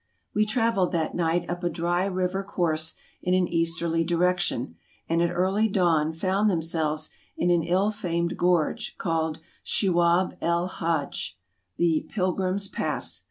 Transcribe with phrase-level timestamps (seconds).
[0.33, 4.07] We traveled that night up a dry river course in an east ASIA 245 erly
[4.07, 4.75] direction,
[5.07, 11.35] and at early dawn found ourselves in an ill famed gorge, called Shuab el Hadj
[11.77, 13.19] (the" Pilgrim's Pass